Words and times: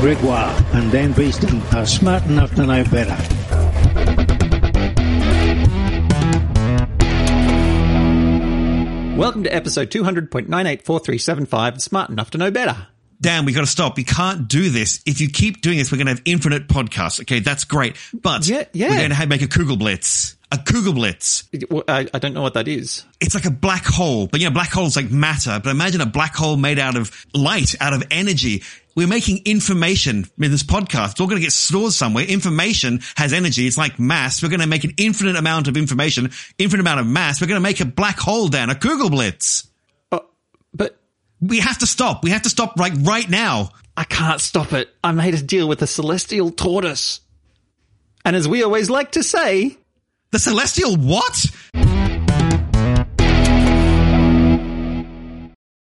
Gregoire 0.00 0.54
and 0.74 0.92
Dan 0.92 1.12
Beeston 1.12 1.62
are 1.74 1.86
smart 1.86 2.24
enough 2.26 2.54
to 2.56 2.66
know 2.66 2.84
better. 2.84 3.16
Welcome 9.16 9.44
to 9.44 9.54
episode 9.54 9.90
200.984375 9.90 11.80
Smart 11.80 12.10
Enough 12.10 12.30
to 12.32 12.38
Know 12.38 12.50
Better. 12.50 12.86
Dan, 13.18 13.46
we've 13.46 13.54
got 13.54 13.62
to 13.62 13.66
stop. 13.66 13.96
We 13.96 14.04
can't 14.04 14.46
do 14.46 14.68
this. 14.68 15.02
If 15.06 15.22
you 15.22 15.30
keep 15.30 15.62
doing 15.62 15.78
this, 15.78 15.90
we're 15.90 15.96
going 15.96 16.06
to 16.08 16.12
have 16.12 16.22
infinite 16.26 16.68
podcasts. 16.68 17.20
Okay, 17.22 17.40
that's 17.40 17.64
great. 17.64 17.96
But 18.12 18.46
Yeah, 18.46 18.64
yeah. 18.74 18.90
we're 18.90 18.96
going 18.98 19.08
to 19.08 19.16
have, 19.16 19.28
make 19.28 19.40
a 19.42 19.46
Kugelblitz. 19.46 20.35
A 20.52 20.56
Kugelblitz. 20.58 21.84
I, 21.88 22.08
I 22.14 22.18
don't 22.20 22.32
know 22.32 22.42
what 22.42 22.54
that 22.54 22.68
is. 22.68 23.04
It's 23.20 23.34
like 23.34 23.46
a 23.46 23.50
black 23.50 23.84
hole, 23.84 24.28
but 24.28 24.40
you 24.40 24.46
know, 24.46 24.52
black 24.52 24.70
holes 24.70 24.94
like 24.94 25.10
matter. 25.10 25.60
But 25.62 25.70
imagine 25.70 26.00
a 26.00 26.06
black 26.06 26.36
hole 26.36 26.56
made 26.56 26.78
out 26.78 26.96
of 26.96 27.26
light, 27.34 27.74
out 27.80 27.92
of 27.92 28.04
energy. 28.12 28.62
We're 28.94 29.08
making 29.08 29.42
information 29.44 30.24
in 30.38 30.50
this 30.50 30.62
podcast. 30.62 31.12
It's 31.12 31.20
all 31.20 31.26
going 31.26 31.40
to 31.40 31.44
get 31.44 31.52
stored 31.52 31.92
somewhere. 31.92 32.24
Information 32.24 33.00
has 33.16 33.32
energy. 33.32 33.66
It's 33.66 33.76
like 33.76 33.98
mass. 33.98 34.42
We're 34.42 34.48
going 34.48 34.60
to 34.60 34.66
make 34.68 34.84
an 34.84 34.94
infinite 34.98 35.36
amount 35.36 35.66
of 35.68 35.76
information, 35.76 36.30
infinite 36.58 36.80
amount 36.80 37.00
of 37.00 37.06
mass. 37.06 37.40
We're 37.40 37.48
going 37.48 37.60
to 37.60 37.68
make 37.68 37.80
a 37.80 37.84
black 37.84 38.18
hole, 38.18 38.48
Dan, 38.48 38.70
a 38.70 38.74
Kugelblitz. 38.74 39.66
Oh, 40.12 40.24
but 40.72 40.96
We 41.40 41.58
have 41.58 41.78
to 41.78 41.86
stop. 41.86 42.22
We 42.24 42.30
have 42.30 42.42
to 42.42 42.50
stop 42.50 42.78
like 42.78 42.92
right 43.00 43.28
now. 43.28 43.70
I 43.96 44.04
can't 44.04 44.40
stop 44.40 44.72
it. 44.72 44.88
I 45.02 45.10
made 45.12 45.34
a 45.34 45.42
deal 45.42 45.66
with 45.68 45.80
the 45.80 45.86
celestial 45.86 46.50
tortoise. 46.50 47.20
And 48.24 48.34
as 48.36 48.46
we 48.48 48.62
always 48.62 48.88
like 48.88 49.12
to 49.12 49.22
say, 49.22 49.76
The 50.36 50.40
celestial 50.40 50.96
what? 50.96 51.46